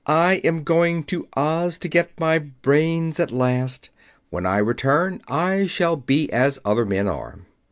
I 0.07 0.41
am 0.43 0.63
going 0.63 1.03
to 1.03 1.27
Oz 1.35 1.77
to 1.77 1.87
get 1.87 2.19
my 2.19 2.39
brains 2.39 3.19
at 3.19 3.29
last. 3.31 3.91
When 4.31 4.47
I 4.47 4.57
return 4.57 5.21
I 5.27 5.67
shall 5.67 5.95
be 5.95 6.27
as 6.33 6.57
other 6.65 6.87
men 6.87 7.07
are." 7.07 7.41